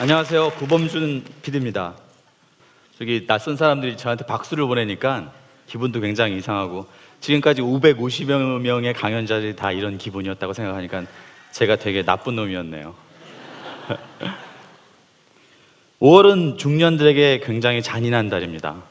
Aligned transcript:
안녕하세요. 0.00 0.52
구범준 0.52 1.24
PD입니다. 1.42 1.94
저기 2.98 3.26
낯선 3.26 3.58
사람들이 3.58 3.98
저한테 3.98 4.24
박수를 4.24 4.64
보내니까 4.64 5.30
기분도 5.66 6.00
굉장히 6.00 6.38
이상하고 6.38 6.86
지금까지 7.20 7.60
550여 7.60 8.62
명의 8.62 8.94
강연자들이 8.94 9.56
다 9.56 9.72
이런 9.72 9.98
기분이었다고 9.98 10.54
생각하니까 10.54 11.04
제가 11.52 11.76
되게 11.76 12.02
나쁜 12.02 12.34
놈이었네요. 12.34 12.94
5월은 16.00 16.56
중년들에게 16.56 17.40
굉장히 17.44 17.82
잔인한 17.82 18.30
달입니다. 18.30 18.82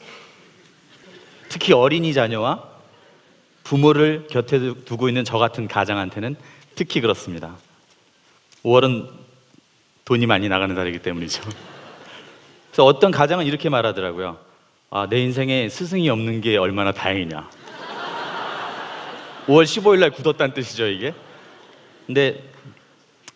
특히 1.49 1.73
어린이 1.73 2.13
자녀와 2.13 2.63
부모를 3.63 4.27
곁에 4.29 4.59
두- 4.59 4.85
두고 4.85 5.07
있는 5.07 5.26
저 5.26 5.39
같은 5.39 5.67
가장한테는 5.67 6.35
특히 6.76 7.01
그렇습니다. 7.01 7.55
5월은 8.63 9.27
돈이 10.09 10.26
많이 10.26 10.49
나가는 10.49 10.73
달이기 10.73 11.04
때문이죠. 11.04 11.44
그래서 12.72 12.84
어떤 12.84 13.12
가장은 13.12 13.45
이렇게 13.45 13.70
말하더라고요. 13.70 14.40
아, 14.90 15.08
내 15.08 15.22
인생에 15.22 15.70
스승이 15.70 16.09
없는 16.09 16.41
게 16.41 16.58
얼마나 16.58 16.91
다행이냐. 16.91 17.48
5월 19.45 19.66
15일 19.66 19.99
날 19.99 20.09
굳었다는 20.09 20.55
뜻이죠, 20.55 20.88
이게. 20.88 21.13
근데 22.08 22.41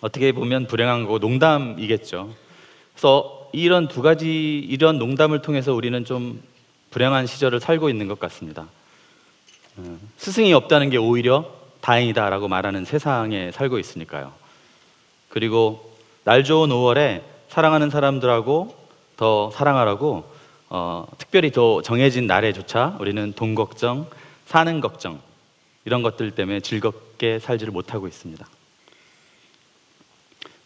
어떻게 0.02 0.32
보면 0.32 0.66
불행한 0.66 1.04
거고 1.04 1.20
농담이겠죠. 1.20 2.34
그래서 2.94 3.50
이런 3.54 3.88
두 3.88 4.02
가지 4.02 4.58
이런 4.58 4.98
농담을 4.98 5.44
통해서 5.44 5.76
우리는 5.76 6.04
좀 6.06 6.42
불행한 6.90 7.28
시절을 7.28 7.60
살고 7.60 7.92
있는 7.92 8.08
것 8.08 8.20
같습니다. 8.20 8.66
어, 9.78 10.00
스승이 10.18 10.52
없다는 10.54 10.90
게 10.90 10.98
오히려 10.98 11.54
다행이다라고 11.82 12.48
말하는 12.48 12.84
세상에 12.84 13.52
살고 13.52 13.78
있으니까요. 13.78 14.34
그리고 15.30 15.93
날 16.24 16.44
좋은 16.46 16.70
5월에 16.70 17.22
사랑하는 17.50 17.90
사람들하고 17.90 18.76
더 19.18 19.52
사랑하라고 19.52 20.24
어, 20.70 21.06
특별히 21.18 21.52
더 21.52 21.82
정해진 21.82 22.28
날에조차 22.28 22.98
우리는 23.00 23.34
돈 23.34 23.56
걱정, 23.56 24.08
사는 24.46 24.80
걱정 24.80 25.20
이런 25.86 26.02
것들 26.02 26.32
때문에 26.32 26.62
즐겁게 26.62 27.40
살지를 27.40 27.74
못하고 27.74 28.08
있습니다. 28.08 28.48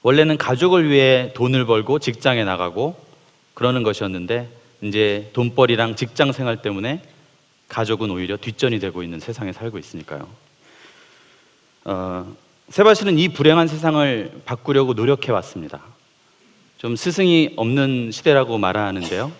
원래는 0.03 0.37
가족을 0.37 0.89
위해 0.89 1.33
돈을 1.33 1.65
벌고 1.65 1.99
직장에 1.99 2.43
나가고 2.43 2.95
그러는 3.55 3.81
것이었는데 3.81 4.49
이제 4.83 5.31
돈벌이랑 5.33 5.95
직장 5.95 6.31
생활 6.31 6.61
때문에 6.61 7.01
가족은 7.67 8.11
오히려 8.11 8.37
뒷전이 8.37 8.79
되고 8.79 9.01
있는 9.01 9.19
세상에 9.19 9.51
살고 9.51 9.79
있으니까요. 9.79 10.27
어, 11.85 12.35
세바시는 12.69 13.17
이 13.17 13.29
불행한 13.29 13.69
세상을 13.69 14.41
바꾸려고 14.43 14.93
노력해 14.93 15.31
왔습니다. 15.31 15.81
좀 16.77 16.97
스승이 16.97 17.53
없는 17.55 18.11
시대라고 18.11 18.57
말하는데요. 18.57 19.31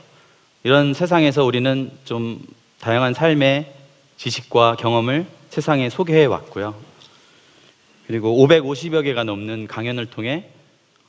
이런 0.64 0.94
세상에서 0.94 1.44
우리는 1.44 1.92
좀 2.06 2.39
다양한 2.80 3.14
삶의 3.14 3.73
지식과 4.16 4.78
경험을 4.78 5.28
세상에 5.50 5.89
소개해 5.89 6.25
왔고요. 6.25 6.73
그리고 8.08 8.34
550여 8.47 9.03
개가 9.03 9.25
넘는 9.25 9.67
강연을 9.67 10.06
통해 10.06 10.50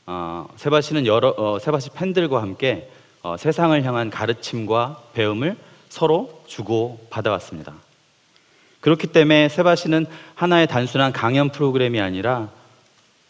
어, 0.06 0.48
세바시는 0.56 1.06
여러 1.06 1.28
어, 1.36 1.60
세바시 1.60 1.90
팬들과 1.90 2.42
함께 2.42 2.90
어, 3.22 3.36
세상을 3.36 3.80
향한 3.84 4.10
가르침과 4.10 5.04
배움을 5.14 5.56
서로 5.88 6.42
주고 6.48 7.06
받아왔습니다. 7.10 7.74
그렇기 8.80 9.08
때문에 9.08 9.48
세바시는 9.48 10.06
하나의 10.34 10.66
단순한 10.66 11.12
강연 11.12 11.50
프로그램이 11.50 12.00
아니라 12.00 12.48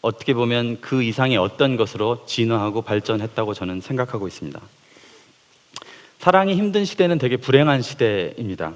어떻게 0.01 0.33
보면 0.33 0.79
그 0.81 1.03
이상의 1.03 1.37
어떤 1.37 1.75
것으로 1.75 2.25
진화하고 2.25 2.83
발전했다고 2.83 3.53
저는 3.53 3.81
생각하고 3.81 4.27
있습니다. 4.27 4.59
사랑이 6.19 6.55
힘든 6.55 6.85
시대는 6.85 7.17
되게 7.17 7.37
불행한 7.37 7.81
시대입니다. 7.81 8.73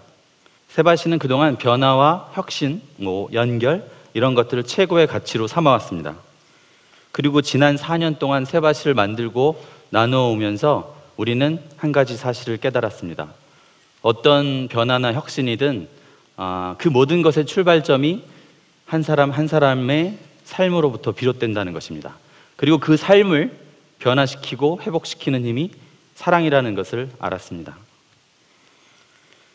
세바시는 0.69 1.19
그동안 1.19 1.57
변화와 1.57 2.31
혁신, 2.33 2.81
뭐 2.97 3.29
연결 3.33 3.89
이런 4.13 4.33
것들을 4.33 4.63
최고의 4.63 5.07
가치로 5.07 5.47
삼아왔습니다. 5.47 6.15
그리고 7.11 7.41
지난 7.41 7.75
4년 7.75 8.17
동안 8.17 8.43
세바시를 8.43 8.95
만들고 8.95 9.63
나누어 9.91 10.29
오면서 10.29 10.95
우리는 11.15 11.59
한 11.77 11.91
가지 11.91 12.17
사실을 12.17 12.57
깨달았습니다. 12.57 13.27
어떤 14.01 14.67
변화나 14.67 15.13
혁신이든 15.13 15.87
아, 16.35 16.75
그 16.77 16.87
모든 16.87 17.21
것의 17.21 17.45
출발점이 17.45 18.23
한 18.85 19.03
사람 19.03 19.31
한 19.31 19.47
사람의 19.47 20.17
삶으로부터 20.43 21.11
비롯된다는 21.11 21.73
것입니다. 21.73 22.15
그리고 22.55 22.77
그 22.77 22.97
삶을 22.97 23.57
변화시키고 23.99 24.81
회복시키는 24.81 25.45
힘이 25.45 25.71
사랑이라는 26.15 26.75
것을 26.75 27.09
알았습니다. 27.19 27.77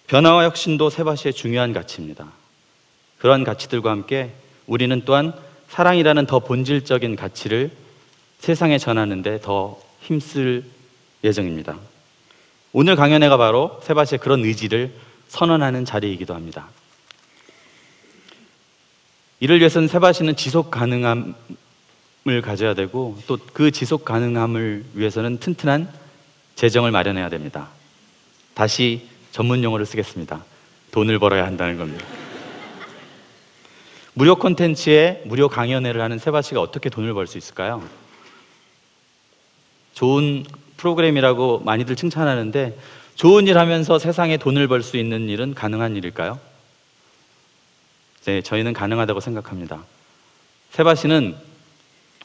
변화와 0.06 0.44
혁신도 0.44 0.90
세바시의 0.90 1.34
중요한 1.34 1.72
가치입니다. 1.72 2.26
그러한 3.18 3.44
가치들과 3.44 3.90
함께 3.90 4.32
우리는 4.66 5.02
또한 5.04 5.32
사랑이라는 5.68 6.26
더 6.26 6.38
본질적인 6.38 7.14
가치를 7.16 7.70
세상에 8.38 8.78
전하는데 8.78 9.40
더 9.42 9.78
힘쓸 10.00 10.64
예정입니다. 11.22 11.76
오늘 12.72 12.96
강연회가 12.96 13.36
바로 13.36 13.80
세바시의 13.82 14.20
그런 14.20 14.44
의지를 14.44 14.92
선언하는 15.28 15.84
자리이기도 15.84 16.34
합니다. 16.34 16.68
이를 19.40 19.58
위해서는 19.58 19.86
세바시는 19.88 20.36
지속 20.36 20.70
가능함을 20.70 21.34
가져야 22.42 22.74
되고 22.74 23.16
또 23.26 23.38
그 23.52 23.70
지속 23.70 24.04
가능함을 24.04 24.84
위해서는 24.94 25.38
튼튼한 25.38 25.88
재정을 26.56 26.90
마련해야 26.90 27.28
됩니다. 27.28 27.68
다시 28.54 29.06
전문 29.30 29.62
용어를 29.62 29.86
쓰겠습니다. 29.86 30.44
돈을 30.90 31.18
벌어야 31.18 31.44
한다는 31.46 31.76
겁니다. 31.78 32.04
무료 34.14 34.34
콘텐츠에 34.34 35.22
무료 35.26 35.48
강연회를 35.48 36.00
하는 36.00 36.18
세바시가 36.18 36.60
어떻게 36.60 36.88
돈을 36.90 37.14
벌 37.14 37.28
수 37.28 37.38
있을까요? 37.38 37.86
좋은 39.94 40.44
프로그램이라고 40.76 41.60
많이들 41.60 41.94
칭찬하는데 41.94 42.76
좋은 43.18 43.48
일 43.48 43.58
하면서 43.58 43.98
세상에 43.98 44.36
돈을 44.36 44.68
벌 44.68 44.80
수 44.80 44.96
있는 44.96 45.28
일은 45.28 45.52
가능한 45.52 45.96
일일까요? 45.96 46.38
네, 48.26 48.42
저희는 48.42 48.72
가능하다고 48.72 49.18
생각합니다. 49.18 49.82
세바시는 50.70 51.34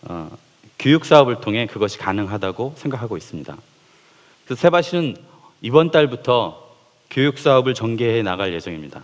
어, 0.04 0.38
교육 0.78 1.06
사업을 1.06 1.42
통해 1.42 1.66
그것이 1.66 1.98
가능하다고 1.98 2.76
생각하고 2.78 3.18
있습니다. 3.18 3.58
그래서 4.46 4.62
세바시는 4.62 5.18
이번 5.64 5.90
달부터 5.90 6.62
교육 7.10 7.40
사업을 7.40 7.74
전개해 7.74 8.22
나갈 8.22 8.54
예정입니다. 8.54 9.02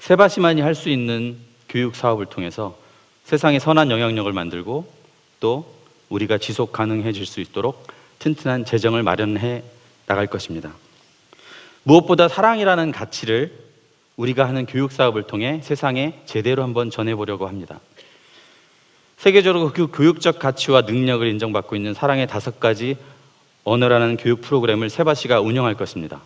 세바시만이 0.00 0.62
할 0.62 0.74
수 0.74 0.88
있는 0.88 1.36
교육 1.68 1.94
사업을 1.94 2.26
통해서 2.26 2.76
세상에 3.22 3.60
선한 3.60 3.92
영향력을 3.92 4.32
만들고 4.32 4.92
또 5.38 5.72
우리가 6.08 6.38
지속 6.38 6.72
가능해질 6.72 7.24
수 7.24 7.40
있도록 7.40 7.86
튼튼한 8.18 8.64
재정을 8.64 9.04
마련해 9.04 9.62
나갈 10.06 10.26
것입니다. 10.26 10.72
무엇보다 11.82 12.28
사랑이라는 12.28 12.92
가치를 12.92 13.64
우리가 14.16 14.46
하는 14.46 14.66
교육 14.66 14.92
사업을 14.92 15.24
통해 15.24 15.60
세상에 15.62 16.20
제대로 16.24 16.62
한번 16.62 16.90
전해보려고 16.90 17.46
합니다. 17.46 17.80
세계적으로 19.16 19.72
그 19.72 19.88
교육적 19.88 20.38
가치와 20.38 20.82
능력을 20.82 21.26
인정받고 21.26 21.76
있는 21.76 21.94
사랑의 21.94 22.26
다섯 22.26 22.60
가지 22.60 22.96
언어라는 23.64 24.18
교육 24.18 24.42
프로그램을 24.42 24.90
세바시가 24.90 25.40
운영할 25.40 25.74
것입니다. 25.74 26.20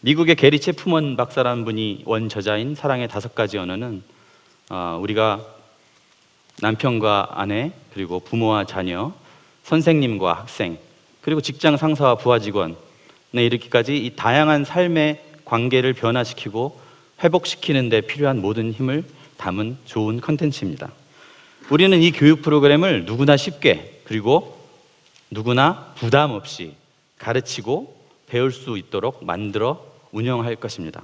미국의 0.00 0.36
게리 0.36 0.60
체프먼 0.60 1.16
박사라는 1.16 1.64
분이 1.64 2.02
원 2.06 2.28
저자인 2.28 2.74
사랑의 2.74 3.08
다섯 3.08 3.34
가지 3.34 3.58
언어는 3.58 4.02
어, 4.70 4.98
우리가 5.00 5.44
남편과 6.60 7.30
아내 7.32 7.72
그리고 7.92 8.20
부모와 8.20 8.64
자녀, 8.64 9.12
선생님과 9.64 10.32
학생 10.32 10.78
그리고 11.28 11.42
직장 11.42 11.76
상사와 11.76 12.14
부하 12.14 12.38
직원에 12.38 12.74
이르기까지 13.34 13.98
이 13.98 14.16
다양한 14.16 14.64
삶의 14.64 15.22
관계를 15.44 15.92
변화시키고 15.92 16.80
회복시키는 17.22 17.90
데 17.90 18.00
필요한 18.00 18.40
모든 18.40 18.72
힘을 18.72 19.04
담은 19.36 19.76
좋은 19.84 20.22
컨텐츠입니다. 20.22 20.90
우리는 21.68 22.00
이 22.00 22.12
교육 22.12 22.40
프로그램을 22.40 23.04
누구나 23.04 23.36
쉽게 23.36 24.00
그리고 24.04 24.58
누구나 25.30 25.92
부담 25.98 26.30
없이 26.30 26.76
가르치고 27.18 27.94
배울 28.28 28.50
수 28.50 28.78
있도록 28.78 29.22
만들어 29.22 29.84
운영할 30.12 30.56
것입니다. 30.56 31.02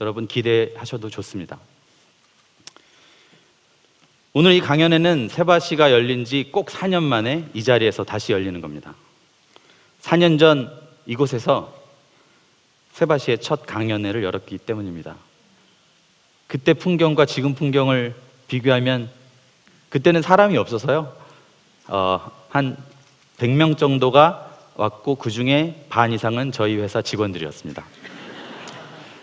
여러분 0.00 0.26
기대하셔도 0.26 1.10
좋습니다. 1.10 1.60
오늘 4.32 4.54
이 4.54 4.58
강연에는 4.58 5.28
세바시가 5.28 5.92
열린 5.92 6.24
지 6.24 6.50
꼭 6.50 6.66
4년 6.66 7.04
만에 7.04 7.44
이 7.54 7.62
자리에서 7.62 8.02
다시 8.02 8.32
열리는 8.32 8.60
겁니다. 8.60 8.96
4년 10.04 10.38
전 10.38 10.70
이곳에서 11.06 11.74
세바시의 12.92 13.38
첫 13.38 13.64
강연회를 13.66 14.22
열었기 14.22 14.58
때문입니다. 14.58 15.16
그때 16.46 16.74
풍경과 16.74 17.24
지금 17.24 17.54
풍경을 17.54 18.14
비교하면 18.46 19.08
그때는 19.88 20.20
사람이 20.20 20.58
없어서요. 20.58 21.10
어, 21.88 22.30
한 22.50 22.76
100명 23.38 23.78
정도가 23.78 24.50
왔고 24.76 25.14
그 25.14 25.30
중에 25.30 25.86
반 25.88 26.12
이상은 26.12 26.52
저희 26.52 26.76
회사 26.76 27.00
직원들이었습니다. 27.00 27.82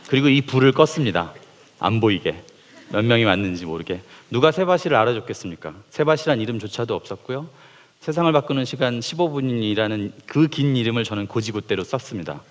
그리고 0.07 0.29
이 0.29 0.41
불을 0.41 0.73
껐습니다. 0.73 1.31
안 1.79 1.99
보이게. 1.99 2.43
몇 2.89 3.05
명이 3.05 3.23
왔는지 3.23 3.65
모르게. 3.65 4.01
누가 4.31 4.51
세바시를 4.51 4.97
알아줬겠습니까? 4.97 5.75
세바시란 5.91 6.41
이름조차도 6.41 6.95
없었고요. 6.95 7.47
세상을 8.01 8.31
바꾸는 8.33 8.65
시간 8.65 8.99
15분이라는 8.99 10.11
그 10.25 10.47
긴 10.47 10.75
이름을 10.75 11.03
저는 11.03 11.27
고지고대로 11.27 11.83
썼습니다. 11.83 12.41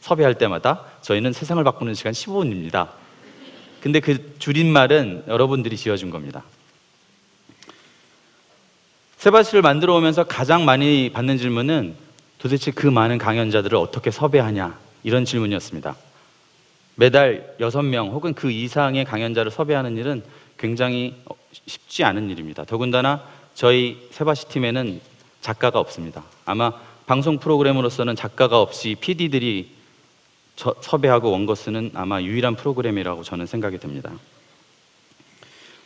섭외할 0.00 0.34
때마다 0.34 0.84
저희는 1.02 1.32
세상을 1.32 1.62
바꾸는 1.62 1.94
시간 1.94 2.12
15분입니다. 2.12 2.88
근데 3.80 4.00
그 4.00 4.34
줄임말은 4.40 5.24
여러분들이 5.28 5.76
지어준 5.76 6.10
겁니다. 6.10 6.42
세바시를 9.18 9.62
만들어 9.62 9.94
오면서 9.94 10.24
가장 10.24 10.64
많이 10.64 11.10
받는 11.12 11.38
질문은 11.38 11.94
도대체 12.38 12.72
그 12.72 12.88
많은 12.88 13.18
강연자들을 13.18 13.78
어떻게 13.78 14.10
섭외하냐 14.10 14.76
이런 15.04 15.24
질문이었습니다. 15.24 15.94
매달 16.96 17.54
6명 17.60 18.10
혹은 18.10 18.34
그 18.34 18.50
이상의 18.50 19.04
강연자를 19.04 19.52
섭외하는 19.52 19.96
일은 19.96 20.24
굉장히 20.58 21.14
쉽지 21.66 22.02
않은 22.02 22.28
일입니다. 22.28 22.64
더군다나 22.64 23.22
저희 23.60 24.08
세바시 24.10 24.48
팀에는 24.48 25.02
작가가 25.42 25.80
없습니다. 25.80 26.24
아마 26.46 26.72
방송 27.04 27.38
프로그램으로서는 27.38 28.16
작가가 28.16 28.58
없이 28.58 28.96
PD들이 28.98 29.70
섭외하고 30.56 31.30
원고 31.30 31.54
쓰는 31.54 31.90
아마 31.92 32.22
유일한 32.22 32.56
프로그램이라고 32.56 33.22
저는 33.22 33.44
생각이 33.44 33.76
듭니다. 33.76 34.12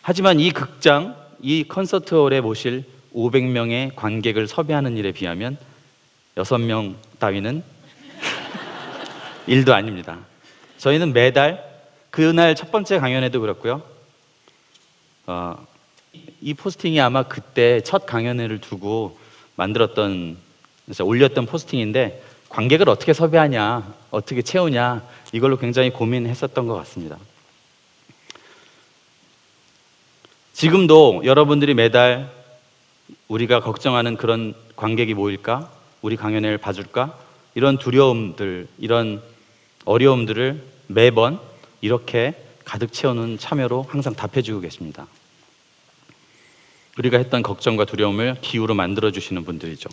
하지만 0.03 0.38
이 0.38 0.53
극장, 0.53 1.17
이 1.43 1.65
콘서트홀에 1.65 2.43
모실 2.43 2.85
500명의 3.12 3.97
관객을 3.97 4.47
섭외하는 4.47 4.97
일에 4.97 5.11
비하면 5.11 5.59
6명 6.37 6.94
따위는 7.19 7.65
일도 9.49 9.75
아닙니다. 9.75 10.20
저희는 10.79 11.12
매달 11.12 11.61
그날 12.11 12.55
첫 12.55 12.70
번째 12.70 13.00
강연에도 13.00 13.41
그렇고요. 13.41 13.82
어, 15.27 15.74
이 16.41 16.55
포스팅이 16.55 17.01
아마 17.01 17.23
그때 17.23 17.81
첫 17.83 18.07
강연회를 18.07 18.61
두고 18.61 19.19
만들었던 19.57 20.37
올렸던 21.03 21.47
포스팅인데 21.47 22.23
관객을 22.49 22.89
어떻게 22.89 23.13
섭외하냐, 23.13 23.95
어떻게 24.11 24.43
채우냐 24.43 25.03
이걸로 25.33 25.57
굉장히 25.57 25.91
고민했었던 25.91 26.67
것 26.67 26.75
같습니다. 26.75 27.17
지금도 30.53 31.23
여러분들이 31.25 31.75
매달 31.75 32.31
우리가 33.29 33.61
걱정하는 33.61 34.17
그런 34.17 34.55
관객이 34.77 35.15
모일까? 35.15 35.71
우리 36.01 36.17
강연회를 36.17 36.59
봐줄까? 36.59 37.19
이런 37.55 37.79
두려움들, 37.79 38.69
이런 38.79 39.23
어려움들을 39.85 40.63
매번 40.87 41.41
이렇게 41.81 42.35
가득 42.65 42.93
채우는 42.93 43.39
참여로 43.39 43.85
항상 43.89 44.15
답해주고 44.15 44.61
계십니다. 44.61 45.07
우리가 46.99 47.19
했던 47.19 47.43
걱정과 47.43 47.85
두려움을 47.87 48.37
기후로 48.41 48.75
만들어 48.75 49.11
주시는 49.11 49.44
분들이죠. 49.44 49.88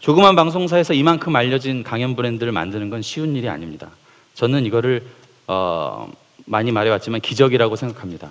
조그만 0.00 0.36
방송사에서 0.36 0.92
이만큼 0.92 1.34
알려진 1.34 1.82
강연 1.82 2.16
브랜드를 2.16 2.52
만드는 2.52 2.90
건 2.90 3.00
쉬운 3.00 3.36
일이 3.36 3.48
아닙니다. 3.48 3.90
저는 4.34 4.66
이거를 4.66 5.06
어, 5.46 6.12
많이 6.44 6.72
말해왔지만 6.72 7.20
기적이라고 7.20 7.76
생각합니다. 7.76 8.30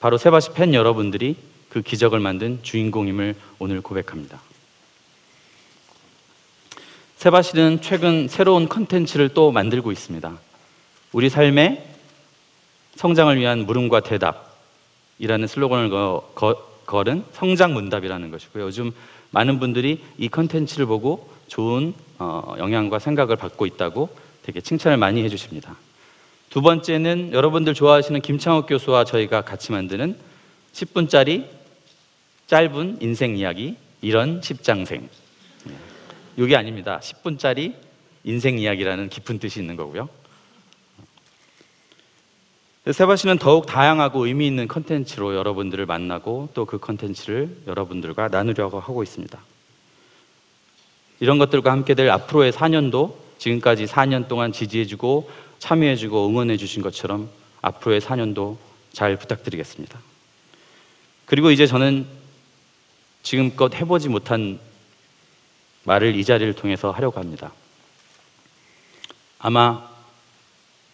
바로 0.00 0.16
세바시 0.16 0.54
팬 0.54 0.74
여러분들이 0.74 1.36
그 1.68 1.82
기적을 1.82 2.18
만든 2.18 2.58
주인공임을 2.62 3.36
오늘 3.58 3.80
고백합니다. 3.80 4.40
세바시는 7.18 7.82
최근 7.82 8.26
새로운 8.26 8.68
컨텐츠를 8.68 9.28
또 9.34 9.52
만들고 9.52 9.92
있습니다. 9.92 10.38
우리 11.12 11.28
삶의 11.28 11.86
성장을 12.96 13.38
위한 13.38 13.66
물음과 13.66 14.00
대답 14.00 14.49
이라는 15.20 15.46
슬로건을 15.46 15.90
거, 15.90 16.32
거, 16.34 16.66
걸은 16.86 17.24
성장 17.32 17.74
문답이라는 17.74 18.30
것이고요. 18.32 18.64
요즘 18.64 18.90
많은 19.30 19.60
분들이 19.60 20.02
이 20.18 20.28
컨텐츠를 20.28 20.86
보고 20.86 21.30
좋은 21.46 21.94
어, 22.18 22.56
영향과 22.58 22.98
생각을 22.98 23.36
받고 23.36 23.66
있다고 23.66 24.08
되게 24.42 24.60
칭찬을 24.60 24.96
많이 24.96 25.22
해주십니다. 25.22 25.76
두 26.48 26.62
번째는 26.62 27.32
여러분들 27.32 27.74
좋아하시는 27.74 28.20
김창욱 28.22 28.66
교수와 28.66 29.04
저희가 29.04 29.42
같이 29.42 29.70
만드는 29.70 30.16
10분짜리 30.72 31.46
짧은 32.46 32.98
인생 33.00 33.36
이야기 33.36 33.76
이런 34.02 34.42
십장생. 34.42 35.08
이게 36.36 36.56
아닙니다. 36.56 36.98
10분짜리 37.02 37.74
인생 38.24 38.58
이야기라는 38.58 39.10
깊은 39.10 39.38
뜻이 39.38 39.60
있는 39.60 39.76
거고요. 39.76 40.08
세바시는 42.92 43.38
더욱 43.38 43.66
다양하고 43.66 44.26
의미 44.26 44.46
있는 44.46 44.66
컨텐츠로 44.66 45.34
여러분들을 45.34 45.86
만나고 45.86 46.50
또 46.54 46.64
그 46.64 46.78
컨텐츠를 46.78 47.64
여러분들과 47.66 48.28
나누려고 48.28 48.80
하고 48.80 49.02
있습니다. 49.02 49.38
이런 51.20 51.38
것들과 51.38 51.70
함께 51.72 51.94
될 51.94 52.08
앞으로의 52.10 52.52
4년도 52.52 53.14
지금까지 53.38 53.86
4년 53.86 54.28
동안 54.28 54.52
지지해주고 54.52 55.30
참여해주고 55.58 56.28
응원해주신 56.28 56.82
것처럼 56.82 57.28
앞으로의 57.60 58.00
4년도 58.00 58.56
잘 58.92 59.16
부탁드리겠습니다. 59.16 59.98
그리고 61.26 61.50
이제 61.50 61.66
저는 61.66 62.06
지금껏 63.22 63.74
해보지 63.74 64.08
못한 64.08 64.58
말을 65.84 66.14
이 66.14 66.24
자리를 66.24 66.52
통해서 66.54 66.90
하려고 66.90 67.20
합니다. 67.20 67.52
아마 69.38 69.88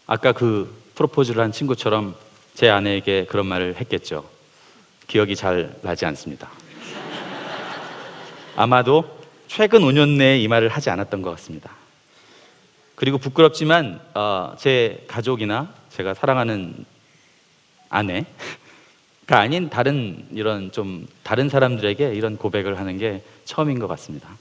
아까 0.05 0.31
그 0.31 0.86
프로포즈를 0.97 1.43
한 1.43 1.51
친구처럼 1.51 2.15
제 2.55 2.69
아내에게 2.69 3.25
그런 3.25 3.45
말을 3.45 3.75
했겠죠. 3.75 4.27
기억이 5.05 5.35
잘 5.35 5.75
나지 5.83 6.07
않습니다. 6.07 6.49
아마도 8.55 9.19
최근 9.47 9.81
5년 9.81 10.17
내에 10.17 10.39
이 10.39 10.47
말을 10.47 10.69
하지 10.69 10.89
않았던 10.89 11.21
것 11.21 11.29
같습니다. 11.31 11.71
그리고 12.95 13.19
부끄럽지만 13.19 14.01
어, 14.15 14.55
제 14.57 15.05
가족이나 15.07 15.71
제가 15.91 16.15
사랑하는 16.15 16.83
아내가 17.89 18.25
아닌 19.27 19.69
다른 19.69 20.25
이런 20.31 20.71
좀 20.71 21.07
다른 21.21 21.47
사람들에게 21.47 22.15
이런 22.15 22.37
고백을 22.37 22.79
하는 22.79 22.97
게 22.97 23.23
처음인 23.45 23.77
것 23.77 23.85
같습니다. 23.87 24.35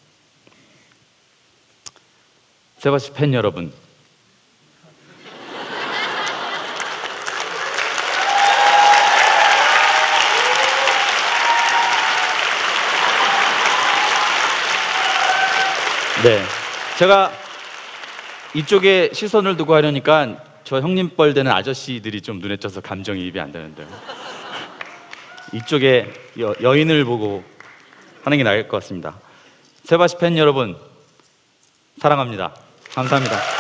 세바시 2.79 3.13
팬 3.13 3.35
여러분, 3.35 3.73
네. 16.23 16.43
제가 16.99 17.31
이쪽에 18.55 19.11
시선을 19.13 19.57
두고 19.59 19.75
하려니까 19.75 20.43
저 20.65 20.81
형님 20.81 21.11
뻘 21.15 21.35
되는 21.35 21.53
아저씨들이 21.53 22.23
좀 22.23 22.39
눈에 22.39 22.57
띄어서 22.57 22.81
감정이입이 22.81 23.39
안 23.39 23.53
되는데요. 23.53 23.87
이쪽에 25.53 26.13
여, 26.41 26.55
여인을 26.61 27.05
보고 27.05 27.45
하는 28.25 28.39
게 28.39 28.45
나을 28.45 28.67
것 28.67 28.81
같습니다. 28.81 29.21
세바시 29.85 30.17
팬 30.19 30.37
여러분, 30.39 30.77
사랑합니다. 32.01 32.55
감사합니다. 32.95 33.56